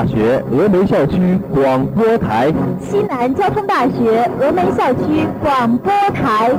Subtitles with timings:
[0.00, 2.50] 大学峨眉校区广播台，
[2.80, 6.50] 西南交通大学峨眉校区广播台。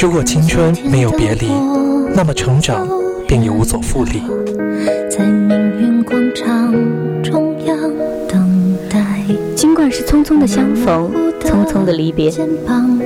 [0.00, 1.48] 如果青春没有别离，
[2.14, 2.88] 那么成长
[3.28, 4.22] 便也无所复利。
[5.10, 6.72] 在命运广场
[7.22, 7.76] 中央
[8.26, 9.20] 等待，
[9.54, 11.12] 尽管是匆匆的相逢，
[11.44, 12.32] 匆匆的离别，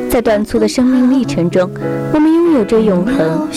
[0.08, 1.68] 在短促的生命历程中，
[2.12, 3.48] 我们拥有着永恒。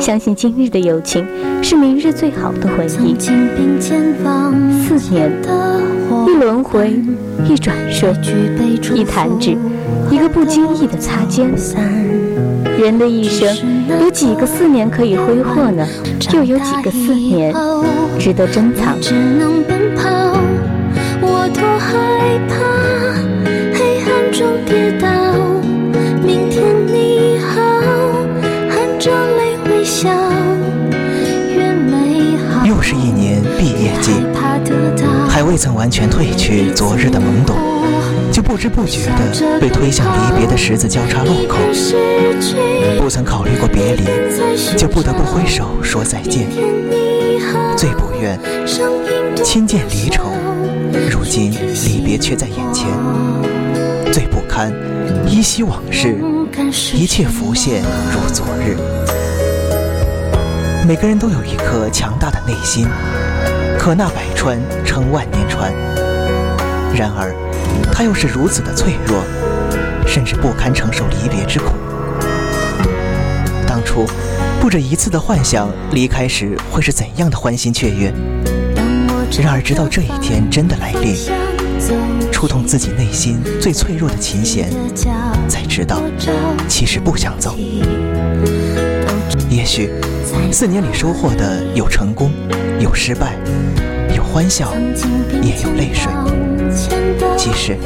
[0.00, 1.26] 相信今日的友情
[1.60, 3.16] 是明日最好的回忆。
[3.18, 3.32] 四
[5.12, 5.32] 年，
[6.28, 6.96] 一轮回，
[7.44, 8.14] 一转瞬，
[8.94, 9.56] 一弹指，
[10.12, 11.50] 一个不经意的擦肩。
[12.78, 13.48] 人的一生
[14.00, 15.84] 有几个四年可以挥霍呢？
[16.32, 17.52] 又有几个四年
[18.20, 19.00] 值得珍藏？
[19.00, 20.08] 只能奔跑，
[21.20, 22.54] 我多害怕
[23.74, 25.08] 黑暗中跌倒。
[26.24, 27.60] 明天你好，
[28.70, 30.08] 含着泪微笑，
[31.52, 32.64] 越美好。
[32.64, 34.12] 又是一年毕业季，
[35.28, 37.56] 还未曾完全褪去昨日的懵懂。
[38.38, 41.58] 就不知不觉地被推向离别的十字交叉路口，
[42.96, 44.04] 不曾考虑过别离，
[44.76, 46.46] 就不得不挥手说再见。
[47.76, 48.38] 最不愿
[49.42, 50.30] 亲见离愁，
[51.10, 51.50] 如今
[51.84, 52.86] 离别却在眼前。
[54.12, 54.72] 最不堪
[55.26, 56.16] 依稀往事，
[56.94, 57.82] 一切浮现
[58.12, 58.76] 如昨日。
[60.86, 62.86] 每个人都有一颗强大的内心，
[63.76, 65.72] 可纳百川，称万年船。
[66.94, 67.34] 然而。
[67.92, 69.22] 他又是如此的脆弱，
[70.06, 71.72] 甚至不堪承受离别之苦。
[73.66, 74.06] 当初
[74.60, 78.12] 不止一次的幻想离开时会是怎样的欢欣雀跃，
[79.42, 81.14] 然而直到这一天真的来临，
[82.32, 84.68] 触痛自己内心最脆弱的琴弦，
[85.48, 86.02] 才知道
[86.66, 87.56] 其实不想走。
[89.48, 89.90] 也许
[90.52, 92.32] 四年里收获的有成功，
[92.80, 93.36] 有失败，
[94.14, 94.72] 有欢笑，
[95.42, 96.10] 也有泪水。
[97.38, 97.76] 其实，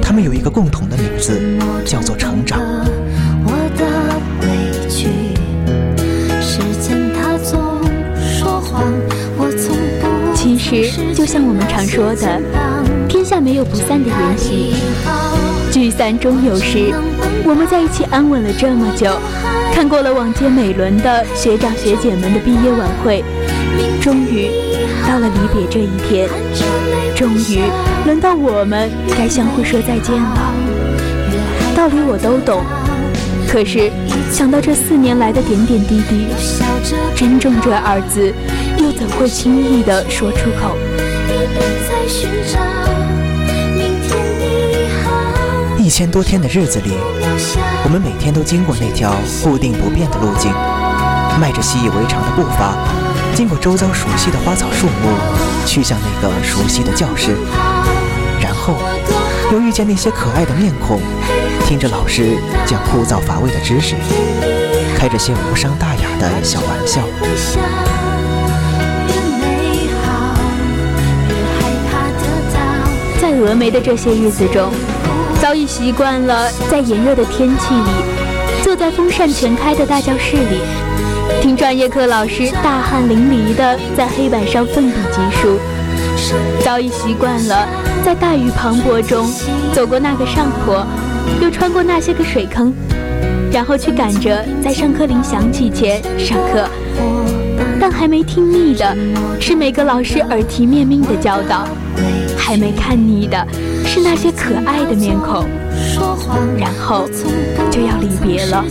[0.00, 1.38] 他们有一个共同的名字，
[1.84, 2.58] 叫做成长。
[10.34, 12.40] 其实，就像我们常说的，
[13.06, 14.74] 天下没有不散的筵席，
[15.70, 16.94] 聚散终有时。
[17.44, 19.14] 我们在一起安稳了这么久，
[19.74, 23.22] 看过了往届每轮的学长学姐们的毕业晚会，
[24.00, 24.48] 终于
[25.06, 26.28] 到了离别这一天，
[27.14, 27.60] 终于。
[28.06, 30.54] 轮到我们该相互说再见了，
[31.74, 32.62] 道理我都懂，
[33.48, 33.90] 可是
[34.30, 36.28] 想到这四年来的点点滴滴，
[37.16, 38.32] 珍重这二字
[38.78, 40.76] 又怎会轻易的说出口？
[45.76, 46.92] 一千多天的日子里，
[47.82, 50.52] 我们每天都经过那条固定不变的路径，
[51.40, 52.72] 迈着习以为常的步伐，
[53.34, 55.10] 经过周遭熟悉的花草树木，
[55.66, 57.34] 去向那个熟悉的教室。
[58.66, 58.74] 后，
[59.52, 61.00] 又遇见那些可爱的面孔，
[61.64, 62.36] 听着老师
[62.66, 63.94] 讲枯燥乏味的知识，
[64.98, 67.00] 开着些无伤大雅的小玩笑。
[73.22, 74.72] 在峨眉的这些日子中，
[75.40, 77.90] 早已习惯了在炎热的天气里，
[78.64, 80.58] 坐在风扇全开的大教室里，
[81.40, 85.56] 听专业课老师大汗淋漓的在黑板上奋笔疾书，
[86.64, 87.66] 早已习惯了。
[88.04, 89.26] 在大雨磅礴中，
[89.72, 90.86] 走过那个上坡，
[91.42, 92.72] 又穿过那些个水坑，
[93.52, 96.68] 然后去赶着在上课铃响起前上课。
[97.78, 98.96] 但还没听腻的
[99.40, 101.66] 是每个老师耳提面命的教导，
[102.36, 103.46] 还没看腻的
[103.84, 105.44] 是那些可爱的面孔，
[106.58, 107.08] 然后
[107.70, 108.64] 就要离别了。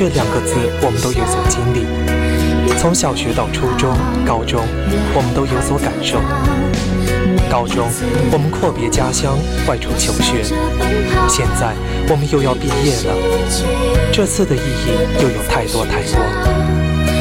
[0.00, 1.84] 这两个字我们都有所经历。
[2.80, 3.94] 从小学到初中、
[4.24, 4.64] 高中，
[5.12, 6.16] 我们都有所感受。
[7.50, 7.84] 高中，
[8.32, 9.36] 我们阔别家乡，
[9.68, 10.40] 外出求学。
[11.28, 11.76] 现在，
[12.08, 13.12] 我们又要毕业了。
[14.10, 16.16] 这次的意义又有太多太多。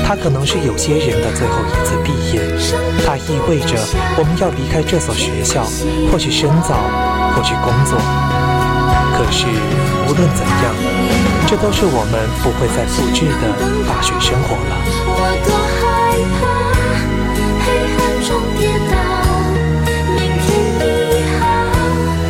[0.07, 2.39] 它可能是有些人的最后一次毕业，
[3.03, 3.75] 它意味着
[4.15, 5.67] 我们要离开这所学校，
[6.09, 6.79] 或去深造，
[7.35, 7.99] 或去工作。
[9.19, 9.51] 可是，
[10.07, 10.71] 无论怎样，
[11.49, 13.49] 这都是我们不会再复制的
[13.87, 14.77] 大学生活了。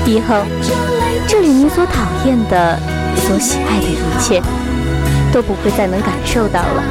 [0.06, 0.46] 以后，
[1.28, 2.80] 这里你所讨厌的、
[3.18, 4.42] 所喜爱的一切，
[5.34, 6.82] 都不会再能感受到了。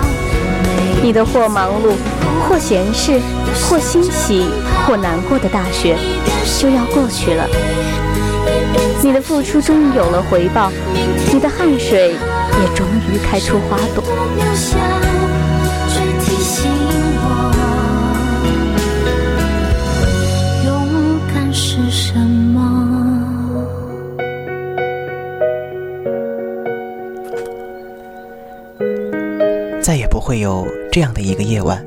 [1.03, 1.95] 你的或忙碌，
[2.47, 3.19] 或闲适，
[3.71, 4.45] 或欣喜，
[4.87, 5.97] 或难过的大学，
[6.61, 7.49] 就要过去了。
[9.01, 10.71] 你的付出终于有了回报，
[11.39, 14.03] 你的汗水也终于开出花朵。
[29.81, 31.81] 再也不会有这样的一个夜晚，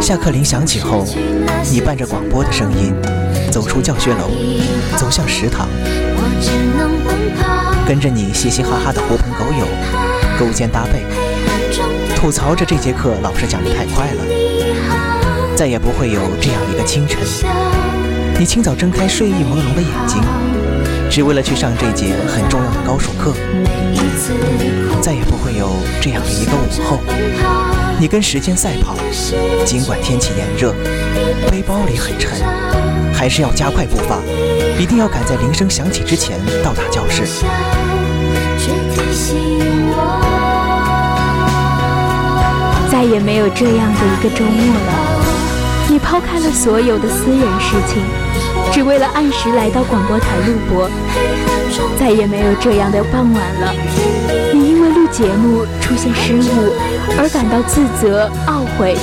[0.00, 1.04] 下课铃响起后，
[1.70, 2.92] 你伴着广播的声音，
[3.52, 4.28] 走出教学楼，
[4.96, 5.68] 走向食堂，
[7.88, 9.66] 跟着你嘻嘻哈哈的狐朋狗友，
[10.38, 11.06] 勾肩搭背，
[12.14, 14.22] 吐槽着这节课老师讲的太快了。
[15.56, 17.18] 再也不会有这样一个清晨，
[18.38, 20.20] 你清早睁开睡意朦胧的眼睛，
[21.10, 23.32] 只为了去上这节很重要的高数课。
[25.08, 25.70] 再也不会有
[26.02, 27.00] 这样的一个午后，
[27.98, 28.94] 你跟时间赛跑，
[29.64, 30.74] 尽管天气炎热，
[31.50, 32.32] 背包里很沉，
[33.10, 34.18] 还是要加快步伐，
[34.78, 37.24] 一定要赶在铃声响起之前到达教室。
[42.92, 44.92] 再也没有这样的一个周末了，
[45.88, 48.02] 你抛开了所有的私人事情，
[48.70, 50.90] 只为了按时来到广播台录播。
[51.98, 53.72] 再也没有这样的傍晚了，
[55.10, 56.72] 节目出现失误
[57.18, 58.96] 而感到自责懊悔，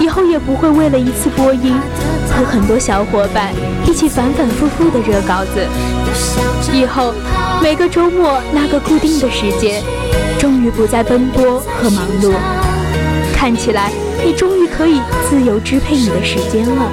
[0.00, 1.74] 以后也不会为了一次播音
[2.30, 3.52] 和很多小伙伴
[3.86, 5.66] 一起反反复复的热稿子，
[6.72, 7.14] 以后
[7.62, 9.82] 每个周末那个固定的时间，
[10.38, 12.32] 终于不再奔波和忙碌，
[13.34, 13.90] 看起来
[14.24, 16.90] 你终于可以自由支配你的时间了。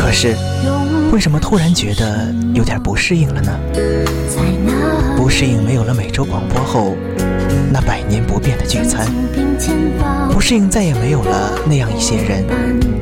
[0.00, 0.34] 可是，
[1.18, 3.50] 为什么突然觉得有点不适应了呢？
[5.16, 6.96] 不适应没有了每周广播后
[7.72, 9.04] 那百年不变的聚餐，
[10.30, 12.44] 不适应再也没有了那样一些人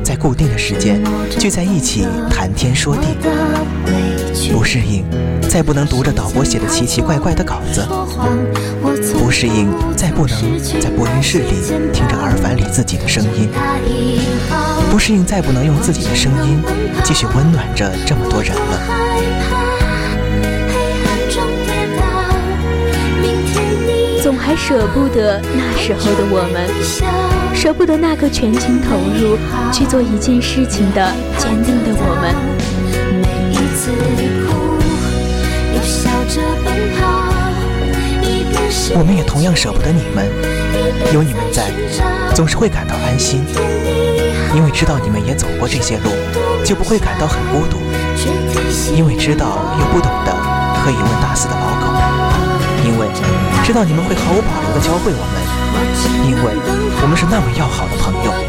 [0.03, 0.99] 在固定的时间
[1.37, 3.03] 聚在一起谈天说地，
[4.51, 5.03] 不适应
[5.49, 7.85] 再不能读着导播写的奇奇怪怪的稿子，
[9.17, 11.45] 不适应再不能在播音室里
[11.91, 13.49] 听着耳返里自己的声音。
[14.91, 16.61] 不适应，再不能用自己的声音
[17.03, 18.81] 继续温暖着这么多人了。
[24.21, 26.67] 总还舍不得那时候的我们，
[27.55, 29.37] 舍不得那个全情投入
[29.71, 32.35] 去做一件事情的坚定的我们。
[38.95, 40.25] 我们也同样舍不得你们，
[41.13, 41.71] 有你们在，
[42.33, 43.43] 总是会感到安心。
[44.55, 46.09] 因为知道你们也走过这些路，
[46.63, 47.77] 就不会感到很孤独。
[48.95, 50.33] 因为知道有不懂的
[50.83, 51.85] 可以问大四的老狗。
[52.83, 53.07] 因为
[53.63, 55.35] 知道你们会毫无保留地教会我们。
[56.25, 56.55] 因为
[57.01, 58.46] 我们是那么要好的朋友。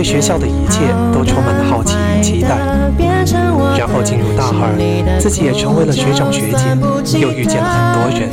[0.00, 0.80] 对学校的一切
[1.12, 2.56] 都充满了好奇与期待。
[3.76, 4.72] 然后进入大二，
[5.20, 6.48] 自己也成为了学长学
[7.04, 8.30] 姐，又遇见了很多人。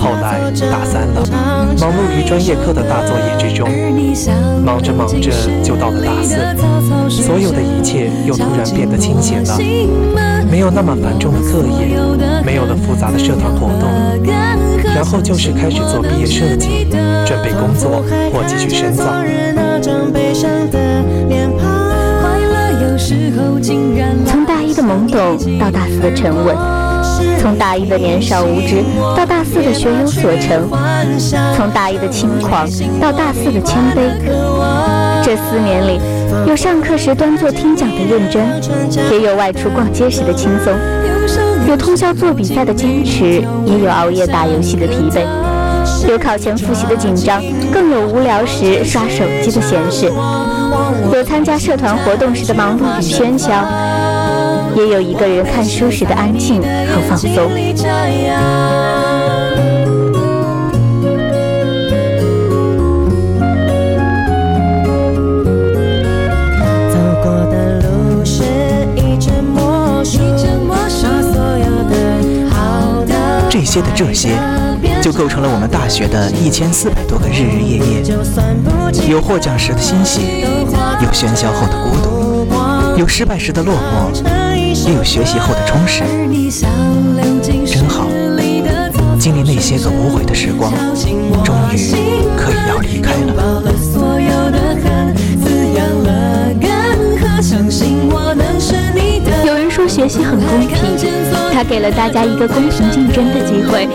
[0.00, 0.40] 后来
[0.70, 1.20] 大三了，
[1.78, 3.68] 忙碌于专业课的大作业之中，
[4.64, 5.30] 忙着忙着
[5.62, 6.34] 就到了大四，
[7.10, 9.58] 所有的一切又突然变得清闲了，
[10.50, 11.92] 没有那么繁重的课业，
[12.42, 13.84] 没有了复杂的社团活动。
[15.02, 16.86] 然后就是开始做毕业设计，
[17.26, 19.02] 准备工作或继续深造。
[24.24, 26.56] 从大一的懵懂到大四的沉稳，
[27.40, 28.76] 从大一的年少无知
[29.16, 30.70] 到大四的学有所成，
[31.56, 32.64] 从大一的轻狂
[33.00, 34.08] 到大四的谦卑。
[35.24, 36.00] 这四年里，
[36.46, 38.40] 有上课时端坐听讲的认真，
[39.10, 40.72] 也有外出逛街时的轻松。
[41.68, 45.24] 有通宵做比赛的坚持，也有熬夜打游戏的疲惫；
[46.08, 47.42] 有考前复习的紧张，
[47.72, 50.08] 更有无聊时刷手机的闲适；
[51.12, 53.50] 有参加社团活动时的忙碌与喧嚣，
[54.76, 57.50] 也有一个人看书时的安静和放松。
[73.62, 74.30] 这些的这些，
[75.00, 78.02] 就构成了我们大学的一千四百多个日日夜夜。
[79.08, 80.40] 有获奖时的欣喜，
[81.00, 84.12] 有喧嚣后的孤独，有失败时的落寞，
[84.84, 86.02] 也有学习后的充实。
[87.64, 88.08] 真好，
[89.16, 90.72] 经历那些个无悔的时光，
[91.44, 91.92] 终于
[92.36, 93.62] 可以要离开了。
[99.44, 100.91] 有人说学习很公平，
[101.62, 103.86] 他给了大家一个公平竞争的机会，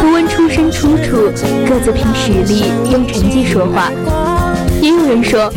[0.00, 1.32] 不问出身出处，
[1.68, 3.90] 各自凭实力用成绩说话。
[4.80, 5.52] 也有人说，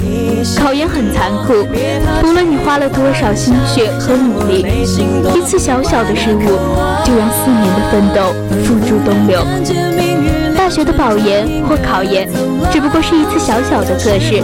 [0.58, 1.54] 考研很残酷，
[2.20, 4.66] 不论你花了多少心血和努力，
[5.36, 6.42] 一次小小的失误
[7.04, 8.34] 就让四年的奋斗
[8.64, 9.46] 付诸东流。
[10.58, 12.28] 大学的保研或考研，
[12.72, 14.42] 只不过是一次小小的测试，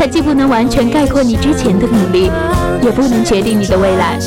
[0.00, 2.28] 它既不能完全概括你之前的努力，
[2.84, 4.18] 也不能决定你的未来。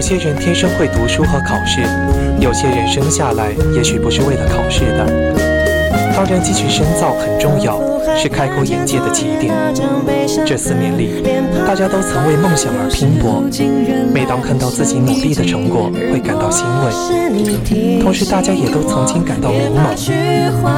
[0.00, 1.82] 有些人天生会读书和考试，
[2.40, 5.04] 有些人生下来也许不是为了考试的。
[6.16, 7.78] 当然，继续深造很重要，
[8.16, 9.54] 是开阔眼界的起点。
[10.46, 11.22] 这四年里，
[11.66, 13.44] 大家都曾为梦想而拼搏，
[14.10, 18.00] 每当看到自己努力的成果，会感到欣慰。
[18.00, 19.92] 同时，大家也都曾经感到迷茫，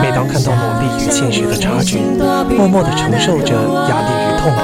[0.03, 2.01] 每当看到努力与现实的差距，
[2.57, 3.55] 默默地承受着
[3.89, 4.59] 压力与痛苦。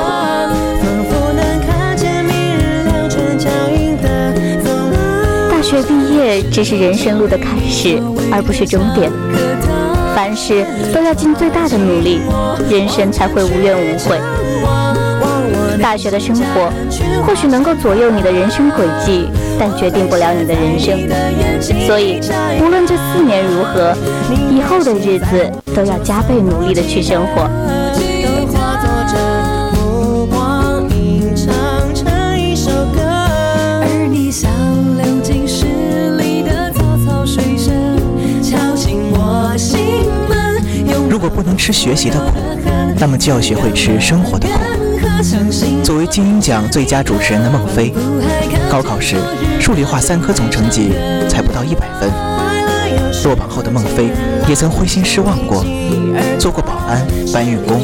[5.68, 8.00] 学毕业只是人生路的开始，
[8.32, 9.12] 而不是终点。
[10.16, 12.20] 凡事都要尽最大的努力，
[12.70, 14.18] 人生才会无怨无悔。
[15.82, 16.72] 大学的生活
[17.26, 19.28] 或许能够左右你的人生轨迹，
[19.60, 20.98] 但决定不了你的人生。
[21.86, 22.18] 所以，
[22.64, 23.94] 无论这四年如何，
[24.50, 27.46] 以后的日子都要加倍努力的去生活。
[41.48, 42.32] 能吃学习的苦，
[42.98, 44.54] 那么就要学会吃生活的苦。
[45.82, 47.92] 作为金鹰奖最佳主持人的孟非，
[48.70, 49.16] 高考时
[49.58, 50.92] 数理化三科总成绩
[51.26, 52.10] 才不到一百分。
[53.24, 54.10] 落榜后的孟非
[54.46, 55.64] 也曾灰心失望过，
[56.38, 57.80] 做过保安、搬运工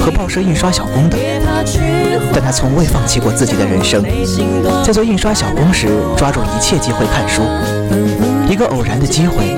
[0.00, 1.18] 和报社印刷小工等，
[2.32, 4.04] 但他从未放弃过自己的人生。
[4.84, 7.42] 在做印刷小工时，抓住一切机会看书。
[8.48, 9.56] 一个偶然的机会。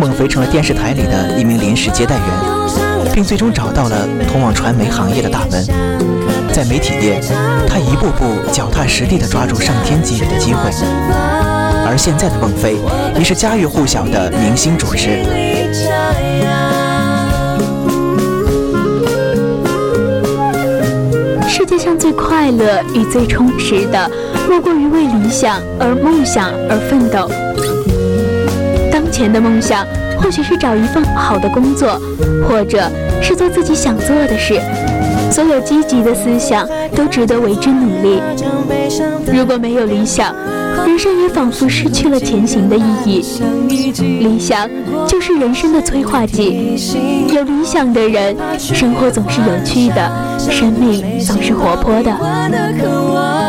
[0.00, 5.64] 孟非成了电视台里的一名临时接待员，并最终找到了通往传媒行业的大门。
[6.52, 7.20] 在媒体业，
[7.66, 10.70] 他一步步脚踏实地地抓住上天给予的机会。
[11.86, 12.76] 而现在的孟非
[13.18, 15.22] 已是家喻户晓的明星主持。
[21.48, 24.10] 世界上最快乐与最充实的，
[24.48, 27.28] 莫过于为理想而梦想而奋斗。
[29.14, 29.86] 前的梦想
[30.18, 32.00] 或许是找一份好的工作，
[32.48, 32.90] 或者
[33.22, 34.60] 是做自己想做的事。
[35.30, 38.20] 所有积极的思想都值得为之努力。
[39.32, 40.34] 如果没有理想，
[40.84, 43.24] 人生也仿佛失去了前行的意义。
[44.20, 44.68] 理想
[45.06, 46.76] 就是人生的催化剂。
[47.32, 53.43] 有理想的人，生活总是有趣的，生命总是活泼的。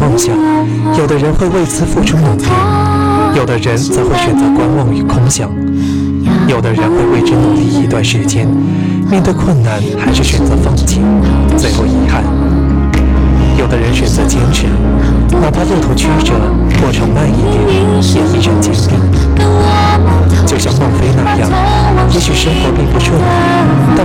[0.00, 0.34] 梦想，
[0.98, 2.44] 有的人会为此付出努力，
[3.36, 5.50] 有的人则会选择观望与空想，
[6.48, 8.48] 有的人会为之努力一段时间，
[9.10, 11.02] 面对困难还是选择放弃，
[11.58, 12.24] 最后遗憾。
[13.58, 14.64] 有的人选择坚持，
[15.38, 16.32] 哪怕路途曲折，
[16.80, 17.60] 过程慢一点，
[18.00, 18.98] 也依然坚定。
[20.46, 21.50] 就像孟非那样，
[22.10, 23.22] 也许生活并不顺利，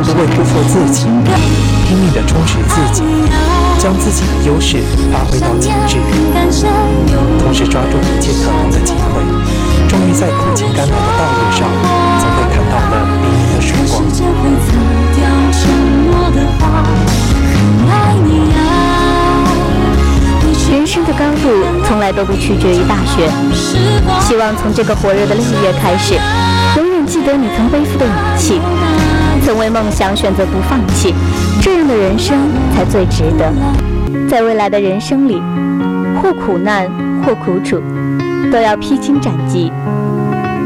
[0.06, 1.08] 不会辜负自己，
[1.88, 3.02] 拼命地充实自己，
[3.80, 4.78] 将自己的优势
[5.12, 5.98] 发挥到极致，
[7.40, 9.24] 同时抓住一切可能的机会，
[9.88, 11.68] 终于在苦尽甘来的道路上，
[12.20, 12.94] 总会看到了
[13.24, 14.04] 黎明的曙光。
[20.72, 21.50] 人生的高度
[21.88, 23.28] 从来都不取决于大学。
[24.22, 26.14] 希望从这个火热的六月开始，
[26.78, 28.62] 永远记得你曾背负的勇气，
[29.46, 31.14] 曾为梦想选择不放弃，
[31.62, 32.36] 这样的人生
[32.74, 33.54] 才最值得。
[34.28, 35.40] 在未来的人生里，
[36.20, 36.90] 或苦难
[37.24, 37.80] 或苦楚，
[38.52, 39.72] 都要披荆斩棘。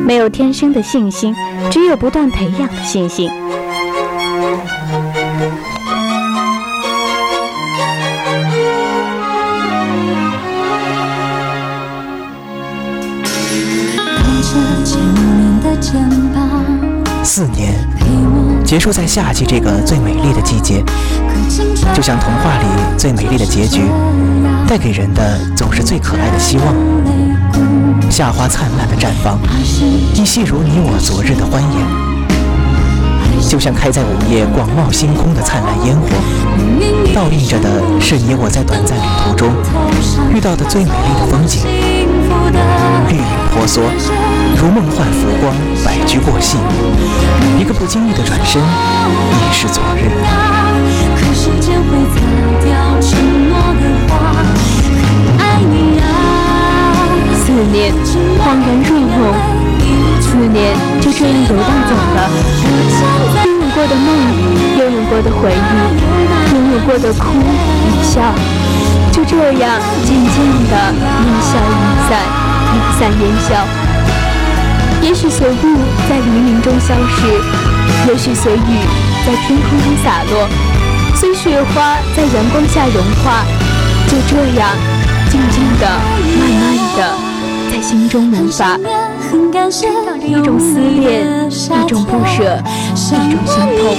[0.06, 1.36] 没有天生的信心，
[1.70, 3.30] 只有不断培养的信心。
[17.22, 17.79] 四年
[18.70, 20.84] 结束在夏季这个最美丽的季节，
[21.92, 22.66] 就像童话里
[23.00, 23.82] 最美丽的结局，
[24.68, 26.68] 带给人的总是最可爱的希望。
[28.12, 29.40] 夏花灿烂的绽放，
[30.14, 36.08] 亦细如你我昨日的欢颜，就像开在午夜广袤星空的灿烂烟火，
[37.20, 39.52] 倒映着的是你我在短暂旅途中
[40.34, 41.68] 遇到的最美丽的风景。
[43.10, 43.84] 绿影婆娑，
[44.56, 45.54] 如梦幻浮光，
[45.84, 46.58] 百驹过隙。
[47.60, 50.08] 一个不经意的转身，已是昨日。
[57.36, 57.92] 思念
[58.40, 59.36] 恍然若梦，
[60.22, 63.59] 思念就这样游荡走了。
[63.80, 64.08] 过的梦，
[64.78, 68.20] 拥有过的回忆，拥有过的哭与笑。
[69.10, 70.36] 就这样渐渐
[70.68, 70.76] 的
[71.24, 72.20] 烟消云散，
[72.76, 73.56] 云散烟消。
[75.02, 75.78] 也许随雾
[76.10, 78.86] 在黎明中消失，也许随雨
[79.26, 80.46] 在天空中洒落，
[81.16, 83.46] 随雪花在阳光下融化。
[84.10, 84.70] 就这样，
[85.32, 85.88] 静静的、
[86.38, 87.16] 慢慢的，
[87.72, 88.78] 在心中萌发，
[90.30, 92.62] 一种思念，一种不舍，
[92.94, 93.96] 一种心痛。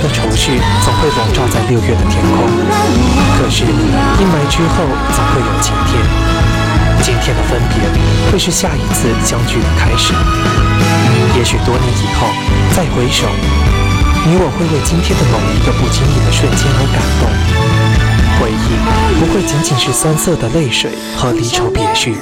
[0.00, 2.46] 的愁绪总会笼罩在六月的天空，
[3.38, 3.70] 可是阴
[4.28, 6.25] 霾之后总会有晴天。
[7.26, 7.82] 天的分别
[8.30, 10.14] 会是下一次相聚的开始。
[11.36, 12.28] 也许多年以后
[12.70, 13.26] 再回首，
[14.24, 17.26] 你我会为今天的某一个不经意的瞬间而感动。
[18.38, 18.78] 回忆
[19.18, 22.14] 不会仅仅是酸涩的泪水和离愁别绪，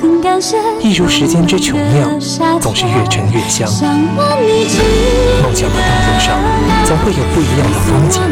[0.81, 2.19] 一如时间之琼酿，
[2.59, 3.69] 总是越陈越香。
[3.69, 6.41] 梦想的道路上，
[6.87, 8.23] 总会有不一样的风景，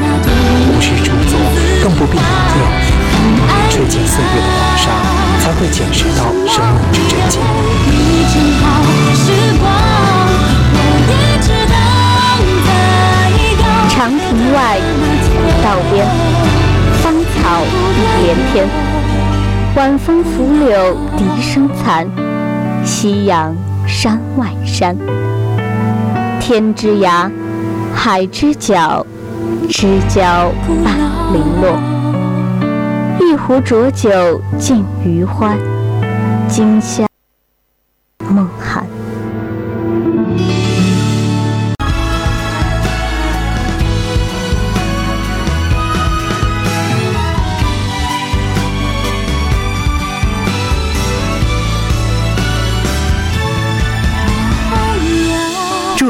[0.72, 1.38] 无需著作，
[1.82, 3.12] 更不必留
[3.72, 4.85] 吹进岁月的黄沙，
[5.40, 7.40] 才会见识到生命之真
[8.28, 8.37] 境。
[13.88, 14.78] 长亭外，
[15.64, 16.06] 道边。
[17.02, 17.62] 芳草
[17.94, 18.68] 碧连天，
[19.74, 22.06] 晚风拂柳笛声残。
[22.85, 23.56] 夕阳
[23.88, 24.94] 山外山，
[26.38, 27.30] 天之涯，
[27.94, 29.06] 海之角，
[29.70, 30.52] 知交
[30.85, 30.94] 半
[31.32, 32.01] 零落。
[33.33, 34.11] 一壶浊酒
[34.59, 35.59] 尽余欢，
[36.51, 37.12] 今宵。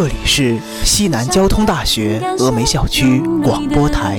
[0.02, 4.18] 这里是西南交通大学峨眉校区广播台。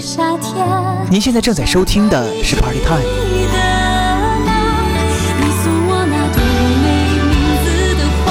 [1.10, 3.04] 您现在正在收听的是 Party Time。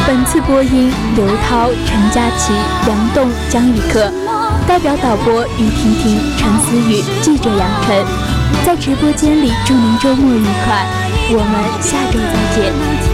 [0.07, 2.55] 本次播音：刘涛、陈佳琪、
[2.89, 4.11] 杨栋、江宇克，
[4.67, 8.03] 代表导播：于婷婷、陈思雨，记者杨晨。
[8.65, 10.87] 在直播间里祝您周末愉快，
[11.29, 13.12] 我们下周再见。